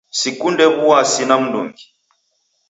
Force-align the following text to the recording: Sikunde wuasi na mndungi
Sikunde 0.19 0.65
wuasi 0.81 1.21
na 1.25 1.35
mndungi 1.41 1.85